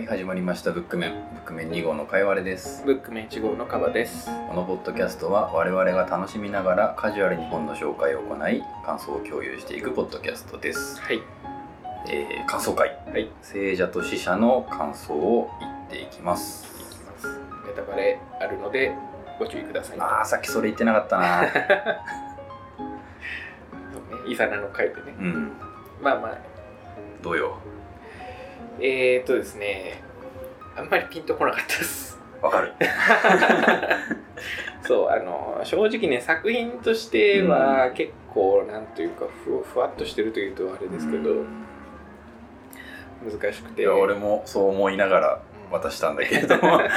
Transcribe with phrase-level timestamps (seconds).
[0.00, 4.30] はい始まりましたブックメンブックメン2号のかいわれですブックメン1号のカバです。
[4.48, 11.20] このポッドキャストは我々が楽しみながらカジュアルに本の紹介を行い感想を共有していくポッドキャストです、はい。
[12.08, 13.30] えー、感想会はい。
[13.42, 17.26] 聖者と死者の感想を言っていきますいきます。
[17.66, 18.94] ネタバレあるので
[19.38, 19.98] ご注意ください。
[20.00, 21.42] あーさっきそれ言ってなかったな
[23.92, 24.32] そうね。
[24.32, 25.14] イザナの回でね。
[25.18, 25.52] うん
[26.00, 26.38] まあまあ、
[27.22, 27.58] どうよ
[28.80, 30.02] えー、っとですね、
[30.76, 32.18] あんまりピンとこなかったです。
[32.40, 32.72] わかる
[34.82, 41.66] そう、あの、正直ね、作品としては結構、なんというかふ、ふわっとしてるというとあれですけど、うん
[43.22, 43.82] 難しくて。
[43.82, 46.80] いや俺もそう思いながら渡したんだけれども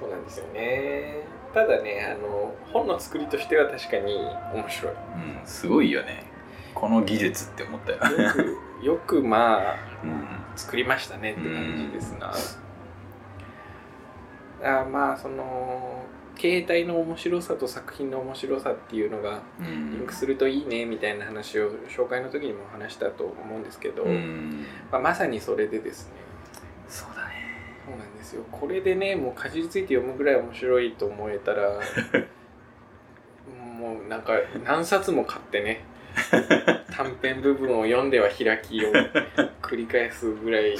[0.00, 1.16] そうなんですよね。
[1.52, 4.14] ただね、あの、本の作りとしては確かに
[4.54, 4.92] 面白い。
[4.92, 6.31] うんすごいよね
[6.74, 12.32] この技術って思ったよ、よく、 よくまあ、うん作りましたねって感じですな。
[14.80, 16.04] あまあ、その、
[16.36, 24.64] 携帯の面白さと作品の面白さっていうのがうリンんクするといいねみたいな話を紹介の時にも話したと思うんですけど、うん。
[24.90, 26.12] まあ、まさにそれでですね。
[26.88, 27.32] そうだね。
[27.86, 28.44] そうなんですよ。
[28.50, 31.70] これでねもうかじりついて読むぐらい面白いと思えたら
[33.78, 34.32] もうなんか
[34.64, 35.84] 何冊も買ってね
[36.90, 38.92] 短編部分を読んでは開きを
[39.62, 40.76] 繰り返すぐらい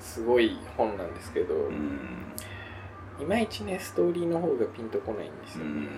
[0.00, 2.32] すごい本なんですけど、うん。
[3.20, 5.88] いまいちねストーリーの方がピンとこないんですよ、うん。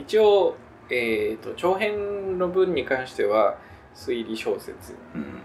[0.00, 0.56] 一応、
[0.90, 3.56] えー、と長編の文に関しては
[3.94, 5.42] 推理小説うん。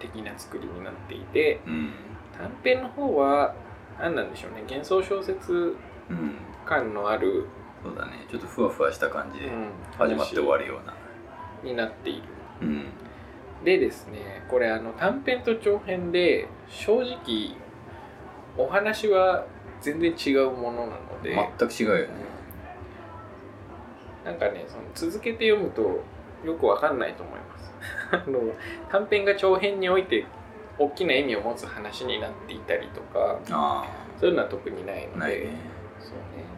[0.00, 1.92] 的な作りになっていてうん。
[2.36, 3.54] 短編の方は
[4.00, 4.62] 何なんでしょうね。
[4.68, 5.76] 幻想小説
[6.10, 6.36] うん。
[6.66, 7.46] 感のある、
[7.82, 8.26] そうだね。
[8.30, 9.68] ちょっとふわふわした感じでうん。
[9.96, 10.94] 始まって終わるような
[11.64, 12.22] になっている。
[12.62, 12.84] うん。
[13.64, 17.56] でですねこれあの短編と長編で正直
[18.58, 19.46] お話は
[19.80, 22.14] 全然違うものなので、全く違うよね。
[24.24, 26.02] なんかねその続けて読むと
[26.46, 27.72] よくわかんないと思います。
[28.12, 28.40] あの
[28.90, 30.24] 短編が長編において
[30.78, 33.84] 大きな意味を持つ話になっていたりとかあ
[34.18, 35.40] そういうのは特にないので。
[35.40, 35.46] ね。
[35.98, 36.53] そうね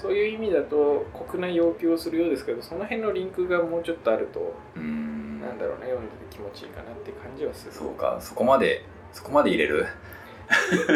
[0.00, 5.40] そういう意味だと酷な要求をするようですけどその辺のリンクがもうちょっとあるとうん。
[5.40, 7.72] なんだろうね読んでて気持ちいいかなって感じはする。
[7.72, 9.86] そうかそこまでそこまで入れる？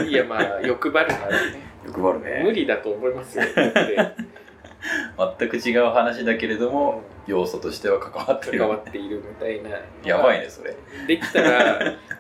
[0.09, 1.61] いやまあ 欲張るならね。
[1.87, 2.43] 欲張るね。
[2.45, 3.45] 無理だと思いますよ。
[5.39, 8.59] 全く違う話だけれども要素としては関わってる。
[8.59, 9.71] 関わっているみたいな
[10.05, 10.75] やばいねそれ。
[11.07, 11.79] できたら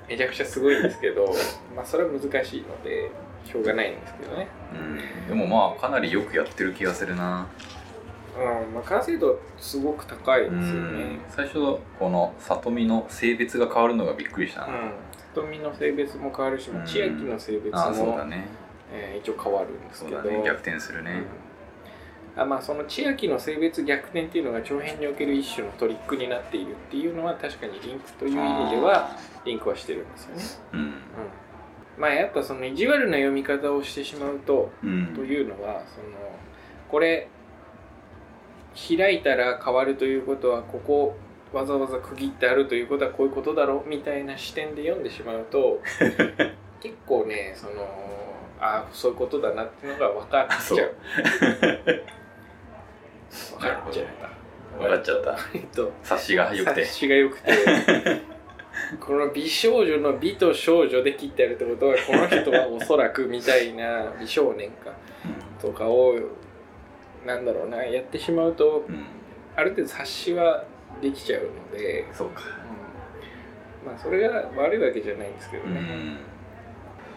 [0.08, 1.26] めちゃくちゃすごいんですけど
[1.74, 3.10] まあそれは難しいので
[3.44, 4.48] しょうがないんですけどね。
[4.74, 5.28] うん。
[5.28, 7.46] でもまあかなりよくやってる気がするな。
[8.36, 11.04] うんまあ完成度すごく高いですうよね。
[11.04, 11.20] ん。
[11.28, 11.54] 最初
[11.98, 14.92] この里見の性別が変わるのがびっくりしたな、うん。
[15.34, 16.86] 瞳の性別も変わるし、うん。
[16.86, 18.46] 千秋の性別も、だね。
[18.92, 20.18] えー一応変わるんですけど。
[20.18, 20.42] だね。
[20.44, 21.04] 逆転するうん。
[21.04, 21.22] ね、
[22.36, 29.10] あまあその千秋の性別逆転っていうのが長編における一種のトリックになっているっていうのは確かにリンクという意味では
[29.44, 30.42] リンクはしてるんですよね、
[30.72, 30.80] うん。
[30.80, 30.94] うん、
[31.98, 35.14] まあやっぱその意地悪な読み方をしてしまうとうん。
[35.14, 36.06] というのはその
[36.88, 37.28] これ
[38.74, 41.16] 開いたら変わるということはここ
[41.52, 45.80] わざわざ区切ってあるということはこういうことだろうみたいな視点で読んでしまうと
[46.80, 47.86] 結構ねその
[48.58, 50.94] あそういうことだなっていうのが分かっちゃう。
[53.58, 54.78] 分かっちゃった。
[54.78, 55.38] 分かっちゃった。
[55.52, 56.82] えっと察しが良くて。
[56.82, 57.52] 察しが良くて
[59.00, 64.90] この美少女の美と少女で切ってあるってことはこの人はおそらくみたいな美少年か。
[65.60, 66.14] とかを
[67.24, 67.84] なんだろうな。
[67.84, 69.04] やってしまうとうん、うん、
[69.56, 70.64] ある程度察しは
[71.00, 72.42] できちゃうので、そうか。
[73.84, 73.88] うん。
[73.88, 75.80] まあそれが悪いわけじゃないんですけどね、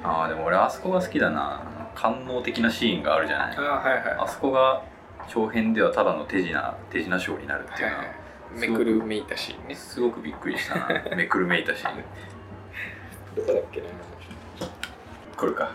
[0.03, 0.09] うん。
[0.09, 1.63] ああでも俺あそこが好きだな。
[1.95, 3.57] 官能的なシーンがあるじゃない。
[3.57, 4.03] ああはいはい。
[4.19, 4.83] あそこが
[5.27, 8.24] 長編ではただの手品手品ショーになるっていうのは、はいはい
[8.55, 9.75] めくるめいたシーンね。
[9.75, 11.15] すごくびっくりしたな。
[11.15, 12.03] めくるめいたシーン
[13.35, 13.87] どこだっけな
[15.35, 15.71] これか。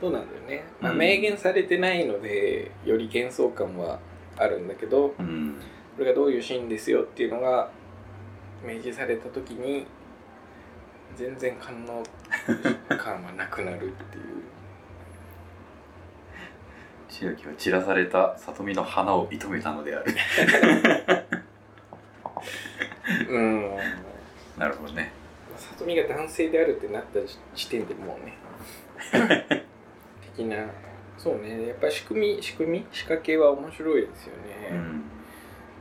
[0.00, 0.98] そうなんだよね、まあ、うん。
[0.98, 4.00] 明言されてないのでより幻想感は
[4.36, 5.54] あるんだけどうん。
[5.96, 7.70] これがどういうシーンですよっていうのが
[8.64, 9.86] 明示された時に
[11.16, 12.02] 全然感能
[12.88, 14.22] 感はなくなるっていう。
[17.08, 20.14] 千秋は散らされた里見の花を射止めたのである
[23.32, 23.76] うん。
[24.58, 25.12] なるほどね。
[25.56, 27.20] 里見が男性であるってなった
[27.54, 28.36] 時点でもうね。
[30.36, 30.66] 的な。
[31.16, 31.68] そうね。
[31.68, 32.86] やっぱ仕組み仕組み？
[32.92, 35.02] 仕掛けは面白いですよね、うん。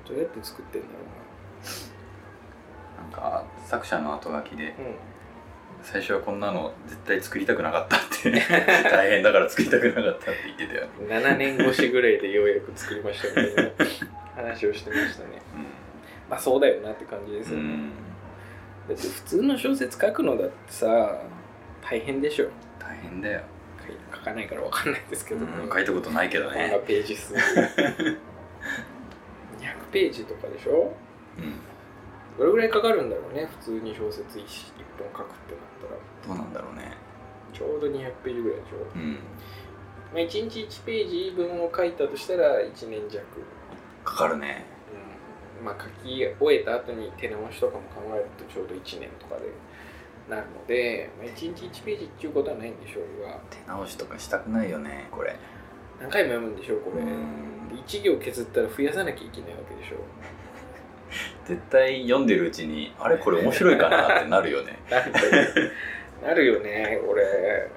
[0.07, 0.93] どうやって作ってんだろ
[3.03, 3.07] な。
[3.09, 4.95] んか作者の後書きでうなうん。
[5.83, 8.31] 最初はこんなの絶対作りたくなかったって
[8.91, 10.87] 大変だから作りたくなかったって言ってたよ
[11.21, 11.27] ね。
[11.27, 13.71] 7年越しぐらいでようやく作りましたみたいな
[14.35, 15.41] 話をしてましたね
[16.31, 17.89] まあそうだよなって感じですよね、うん。
[18.87, 21.21] だって普通の小説書くのだってさ
[21.81, 22.47] 大変でしょ。
[22.79, 23.41] 大変だよ、
[24.13, 27.33] 書かないからわかんないですけど、うん、書いたことないけどこんなねページ数。
[27.35, 28.17] 200
[29.91, 30.93] ページとかでしょ。
[31.37, 31.53] うん。
[32.37, 34.41] どれぐらいかかるんだろうね普通に小説 1,
[34.97, 35.63] 本書くってなっ
[36.25, 36.35] たら。
[36.35, 36.93] どうなんだろうね。
[37.53, 39.13] ちょうど200ページぐらいでしょ、うん。
[39.13, 39.19] ま
[40.15, 43.25] あ、1日1ページ分を書いたとしたら1年弱、
[44.03, 44.65] かかるね。
[44.69, 44.70] うん、
[45.63, 49.45] まあ書き終えた後に手直しとかも考えるとちょうど1年とかで
[50.29, 53.39] なるので、まあ、1日1ページっていうことはないんでしょうが。
[53.49, 55.35] 手直しとかしたくないよねこれ。
[55.99, 57.67] 何回も読むんでしょうこれ、うん。
[57.69, 59.97] で1行削ったら増やさなきゃいけないわけでしょ。
[61.45, 64.79] 絶対読んでるうちにあれこれ面白いかなってなるよね。
[64.89, 65.11] な る
[66.23, 67.69] なるよねこれ。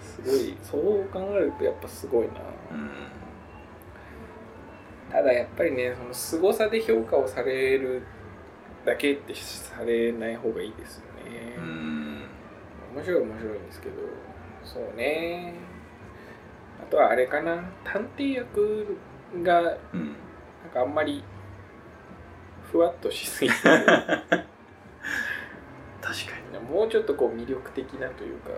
[0.00, 0.56] すごい。
[0.62, 2.32] そう考えるとやっぱすごいな。
[2.70, 2.90] うん
[5.12, 8.02] ただやっぱりねその凄さで評価をされる
[8.86, 12.22] だけってされない方がいいですよね、うん。
[12.94, 13.94] 面白い面白いんですけど。
[14.64, 15.54] そうね。
[16.82, 17.62] あとはあれかな。
[17.84, 18.96] 探偵役
[19.42, 20.16] がなんうん
[20.72, 21.22] かあんまり
[22.70, 23.56] ふわっとしすぎて。
[23.64, 23.76] 確
[26.26, 26.32] か
[26.72, 28.50] もうちょっとこう魅力的なというか。
[28.50, 28.56] に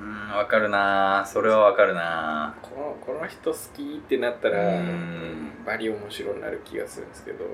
[0.00, 1.24] うんわかるな。
[1.26, 2.54] それはわかるな。
[2.62, 5.52] このこの人好きってなったらうん。
[5.66, 7.44] バリ面白になる気がするんですけど。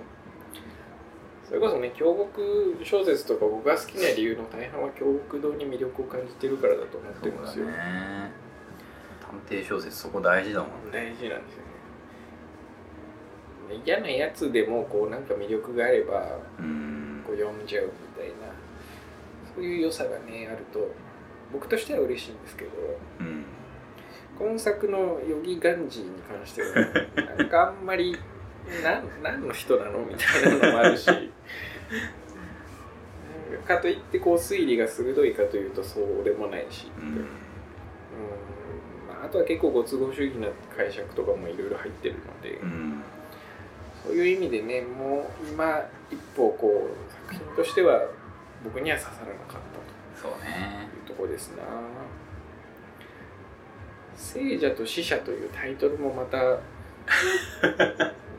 [1.47, 7.75] それこそね京極小説とか僕が好きな理由の大半は京極堂に魅力を感じてるからだと思ってそうだるんですよ、ね。
[9.21, 11.15] 探偵小説そこ大事だもんね。
[11.15, 11.63] 大事なんですよ
[13.79, 13.83] ね。
[13.85, 17.23] 嫌なやつでもこうなんか魅力があればうん。
[17.27, 17.91] こう読んじゃうみ
[18.23, 18.35] たいな
[19.55, 20.79] そういう良さがねあると
[21.55, 22.71] 僕としては嬉しいんですけど
[23.21, 23.45] うん。
[24.39, 26.69] 今作のヨギガンジーに関しては
[27.39, 28.19] なんかあんまり
[29.23, 31.09] 何の人なのみたいなのもあるし
[33.67, 37.09] かといってこう推理が鋭いかというとそうでもないし、ううん。
[37.15, 37.19] ん。
[39.09, 43.03] まあ、あとは結構ご都合主義な解釈とかもいろいろ入ってるので、うん。
[44.05, 48.03] そういう意味でねもう今一歩こう作品としては
[48.63, 49.61] 僕には刺さらなかっ
[50.15, 50.74] たそうね
[51.15, 51.63] ところですな。
[54.17, 56.39] 聖者と死者というタイトルもまた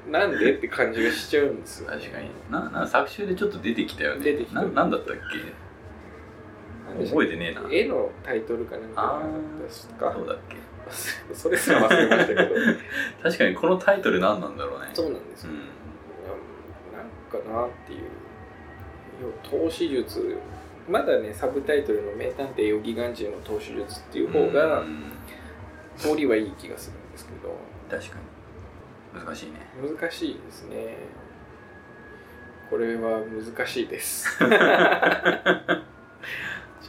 [0.09, 2.29] なんでって感じがしちゃうんですよ、確かに。
[2.51, 4.23] なな作中でちょっと出てきたよね。
[4.23, 4.61] 出てきた。
[4.61, 5.15] ななんだったっ
[6.97, 7.05] け？
[7.09, 7.61] 覚えてねえな。
[7.69, 10.55] け絵のタイトルかなんかあですかそうだっけ？
[11.33, 12.43] それすら忘れましたけど。
[13.23, 14.89] 確かにこのタイトル何なんだろうね。
[14.93, 15.57] そうなんですよ、うん。
[16.95, 18.01] なんかなっていう。
[19.43, 20.37] 投資術
[20.87, 25.11] まだねサブタイトルの「名探偵ヨギガンジーの投資術」っていう方がうん。
[25.97, 27.55] 通りはいい気がするんですけど。
[27.89, 28.17] 確か
[29.13, 29.25] に。
[29.25, 29.65] 難しいね。
[29.81, 30.97] 難しいですね。
[32.69, 34.37] これは難しいです。
[34.39, 34.43] ち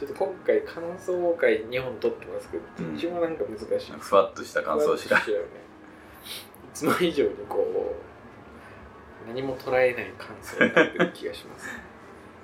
[0.05, 2.91] ょっと今回感想会2本撮ってますけどうん。
[2.91, 5.15] どっちもなんか難しい、ふわっとした感想しか。
[5.15, 5.21] ね。
[5.23, 5.27] い
[6.73, 7.95] つも以上にこ
[9.25, 11.67] う何も捉えない感想になってる気がします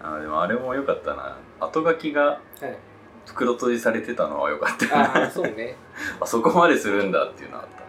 [0.04, 1.38] あでもあれも良かったな。
[1.60, 2.78] 後書きがはい。
[3.26, 5.22] 袋閉じされてたのは良かった。
[5.22, 5.78] ああそうね。
[6.20, 7.84] あそこまでするんだっていうのはあった。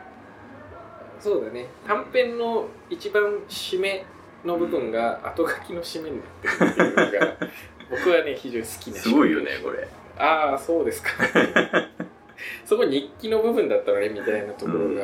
[1.21, 1.67] そうだね。
[1.87, 4.07] 短編の一番締め
[4.45, 7.37] の部分が後書きの締めになってるっていうのが
[7.91, 9.89] 僕はね非常に好きなすごいよねこれ。
[10.17, 11.11] ああそうですか。
[12.65, 14.99] そこ日記の部分だったのねみたいなところが、うん。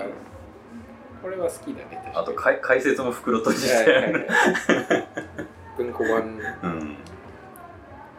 [1.23, 5.50] これは好きだねあとかい解説も袋閉じはいてはいはい
[5.81, 6.97] 文庫版うん。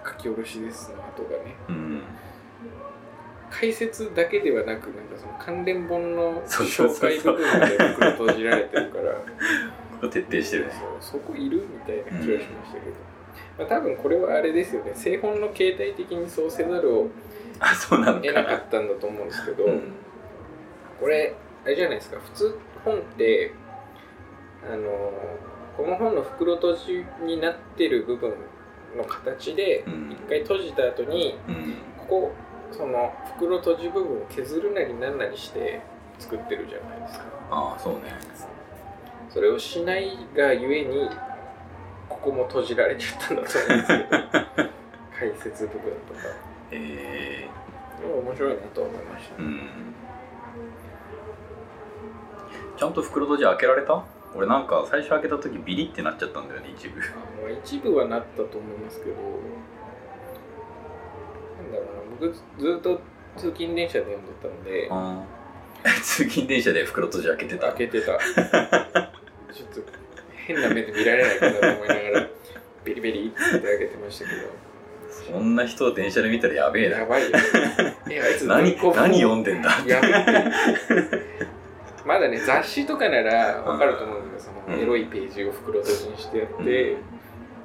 [0.03, 1.55] 書き下ろしですの後がね。
[1.69, 2.01] うん。
[3.51, 9.13] 解説だけではなくなんかその関連本の紹介部分まで袋閉じられてるから。
[10.09, 10.73] 徹底してるね。
[10.99, 12.95] そこいるみたいな気がしましたけど、
[13.59, 14.93] まあ、多分これはあれですよね。
[14.95, 17.09] 製本の形態的にそうせざるを
[17.59, 19.81] 得なかったんだと思うんですけど、うん。
[20.99, 22.17] これあれじゃないですか。
[22.19, 23.51] 普通本って
[24.67, 25.11] あの
[25.77, 28.33] この本の袋閉じになってる部分
[28.97, 30.11] の形でうん。
[30.11, 31.75] 一回閉じた後にうん。
[31.97, 32.31] ここ
[32.71, 35.81] その袋閉じ部分を削るなりなんなりして
[36.19, 37.25] 作ってるじゃないですか。
[37.49, 37.99] ああそうね。
[39.29, 41.09] それをしないがゆえに
[42.09, 44.69] ここも閉じられちゃったんだと思うんですけど
[45.19, 46.19] 解説部分とか。
[46.71, 47.47] え
[48.01, 49.35] でも面白いなと思いました。
[49.41, 49.59] ー、うん。
[52.77, 54.03] ちゃんと袋閉じ開けられた？
[54.33, 57.01] 俺なんか最初開けた時ビリってなっちゃったんだよね一部。
[57.01, 57.03] あ
[57.41, 59.15] まあ一部はなったと思いますけど。
[62.19, 63.01] 僕ずっと
[63.38, 64.89] 通勤電車で読んでたので。
[66.03, 67.67] 通勤電車で袋閉じ開けてた。
[67.69, 68.17] 開けてた。
[69.51, 69.91] ちょっと
[70.47, 72.27] 変な目で見られないかなと思いながら
[72.83, 74.31] ベリベリって開けてましたけ
[75.09, 76.95] そんな人を電車で見たらやべえな。
[76.97, 77.38] どやばいよ。
[78.47, 81.51] 何何読んでんだやめて
[82.11, 86.97] まだね 雑誌とかならわかると思うんですけどそのエロいページを袋閉じにしてやって、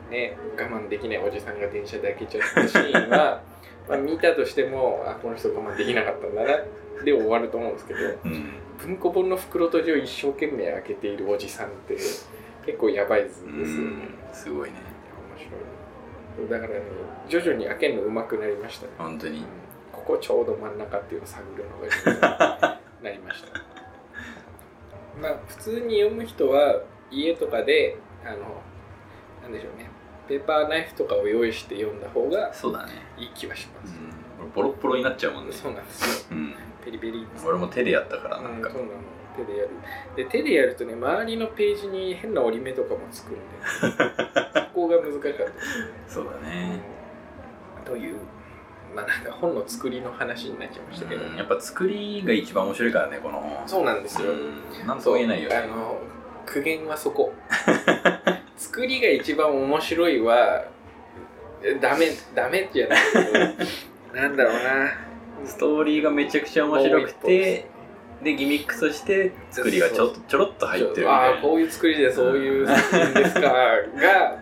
[0.08, 3.42] ね、我慢できないおじさんが電車で開けちゃったシーンは
[3.88, 6.64] まあ見たとしてもあこの人我慢できなかったんだな
[7.04, 8.52] で終わると思うんですけどうん。
[8.78, 14.34] 文庫本の袋閉じを一生懸命開けているおじさんって結構やばい図ですよね、うん。
[14.34, 14.76] すごいね。
[15.38, 15.48] 面
[16.38, 16.50] 白い。
[16.50, 16.84] だからね
[17.26, 18.92] 徐々に開けるの上手くなりましたね。
[18.98, 19.44] 本当に。
[19.90, 23.60] ここちょうど真ん中っていうのを探るのがなりました
[25.20, 28.62] まあ普通に読む人は家とかであの
[29.42, 29.88] なんでしょうね。
[30.28, 32.92] ペーパーナイフとかを用意して読んだ方がそうだね。
[33.16, 33.94] いい気はします、
[34.40, 34.50] うん。
[34.52, 35.52] ボロッボロになっちゃうもんね。
[35.52, 36.26] そうなんですよ。
[36.32, 36.54] うん。
[36.84, 38.68] ペリペリ俺も手でやったからなんか。
[38.68, 38.94] うんそうなの。
[39.36, 39.70] 手でやる。
[40.16, 43.38] で手でやるとね周りのページに変な折り目とかもつくんで。
[43.80, 45.88] そこが難しかったですね。
[46.08, 46.80] そうだね。
[47.84, 48.16] という
[48.96, 54.34] まあなんか本の作りの話になっちゃいましたけど、うんやっぱ作りが一番面白いからねこの本そうなんですよ、う
[54.84, 55.56] んなんとも言えないよね。
[55.56, 55.98] あの
[56.46, 57.34] 苦言はそこ。
[58.56, 60.64] 作りが一番面白いは
[61.62, 65.06] えダメダメじゃないけど なんだろうな。
[65.44, 67.68] ストーリーがめちゃくちゃ面白くて
[68.22, 73.52] でギミックとして作りがちょっとちょろっと入ってるみああこういう作りでそういう作品ですかが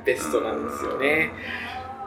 [0.04, 1.32] ベストなんですよね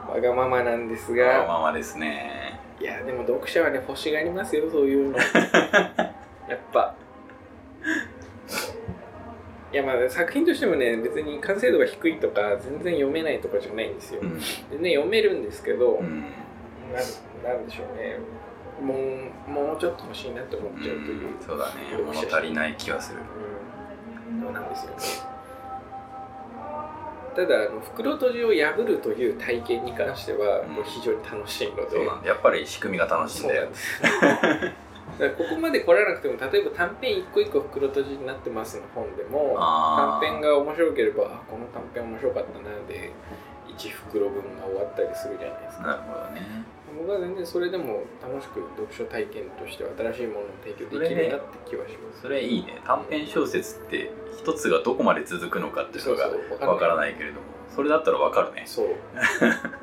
[0.08, 2.60] わがままなんですわががままですね。
[2.80, 5.18] いやでも読者はね欲しがりますよそういうの。
[6.48, 6.94] やっぱ。
[9.70, 14.38] いやまあ作品としてもね別に完成度が低いとか全然読めないとかじゃないんですよ、うん。
[14.38, 16.22] でね読めるんですけど、うん。
[16.22, 18.18] なんなんでしょうね。
[18.80, 21.72] もうもうちょっと欲しいなって思っちゃうという、うんそうだね。
[22.06, 23.18] 物足りない気はする。
[24.32, 24.42] うん。
[24.42, 25.37] そうなんですよね
[27.38, 30.74] ただあの袋閉じを破るという体験に関してはうん。
[30.74, 32.28] こう非常に楽しいので、そうなんだ。
[32.28, 33.68] やっぱり仕組みが楽しいんだよ。
[35.36, 43.12] ここまで来らなくても例えば短編一個一個袋閉じになってますの本でも短編が面白ければあこの短編面白かったなで
[43.66, 45.82] 1袋分が終わったりするじゃないですか。
[45.82, 52.22] なるほどね僕は全然それでも楽しく読書体験としては新しいものを提供できるなって気はします。
[52.22, 52.80] それいいね。
[52.84, 57.40] 短編小説って一つがどこまで続くのかっていうのがわからないけれども。
[57.74, 58.64] それだったらわかるね。
[58.66, 58.88] そう。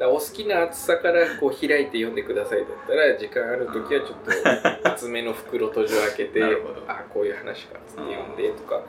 [0.01, 6.43] お好きな厚さからこう開いて読んでくださいだったら時間ある時はちょっと厚めの袋閉じを開けて
[6.87, 8.81] あこういう話かっつって読んでとか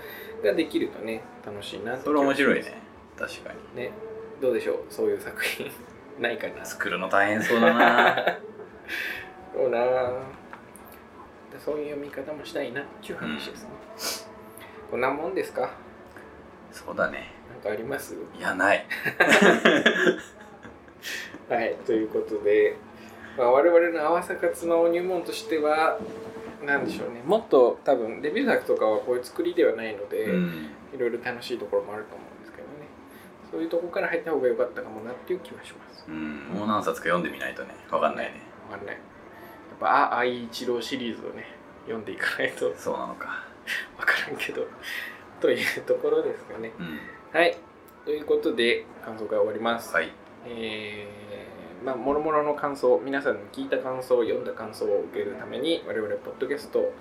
[0.42, 2.82] ができるとね楽しいなそれ面白いね。
[3.16, 3.80] 確かに。
[3.80, 3.92] ね。
[4.42, 4.78] どうでしょう？
[4.90, 5.70] そういう作品
[6.18, 6.64] ないかな。
[6.64, 8.16] 作るの大変そうだな。
[9.54, 9.78] そうな。
[9.78, 12.80] でそういう読み方もしたいな。
[12.80, 13.70] っていう話ですね、
[14.90, 15.70] こんなもんですか？
[16.72, 17.32] そうだね。
[17.50, 18.14] なんかあります？
[18.36, 18.84] いやない。
[21.48, 22.76] はい、ということで、
[23.38, 25.98] まあ、我々の合わせ活の入門としては、
[26.64, 30.70] なんでしょうね、もっと多分、デビュー作とかはこういう作りではないので、うん。
[30.94, 32.35] いろいろ楽しいところもあると思うん
[33.50, 36.04] そういうところから入った方が良かったかもなっていう気はします。
[36.08, 36.48] うん。
[36.54, 37.74] もう何冊か読んでみないとね。
[37.90, 38.40] わかんないね。
[38.70, 38.94] わかんない。
[38.96, 41.46] やっぱ、あ、愛一郎シリーズをね、
[41.84, 42.74] 読んでいかないと。
[42.76, 43.44] そうなのか。
[43.98, 44.66] わからんけど、
[45.40, 46.72] というところですかね。
[46.78, 46.98] うん。
[47.32, 47.56] はい、
[48.04, 49.94] ということで、感想会終わります。
[49.94, 50.12] はい。
[50.46, 56.92] えーまあ、もろもろの感想、皆さんの聞いた感想、読んだ感想を受けるために、我々、ポッドキャスト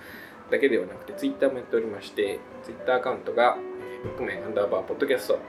[0.51, 5.41] だけではなくて、ツイッターもやっておりまして、ツイッターアカウントが、えー、ブックメンアンダーバーポッドキャスト、うん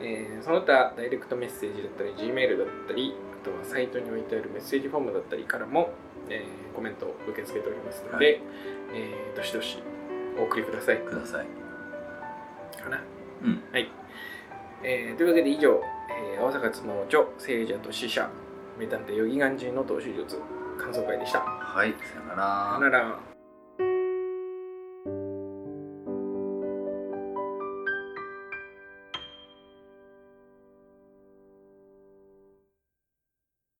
[0.00, 5.90] えーその他、ダイレクトメッセージだったり、Gmail だったり、あとはサイトに置いてあるメッセージフォームだったりからも、
[6.28, 8.40] えーコメントを受け付けておりますので、はい
[8.94, 9.78] えーどしどし
[10.38, 10.98] お送りください。
[10.98, 11.46] ください
[12.82, 13.02] かな？
[13.44, 13.88] うんはい。
[14.82, 15.80] えーというわけで以上、
[16.34, 18.28] えー、青坂つの女、聖者と死者、
[18.78, 20.40] 名探偵ヨギガンジーの投手術、
[20.78, 21.40] 感想会でした。
[21.40, 23.33] はいさよならさよなら。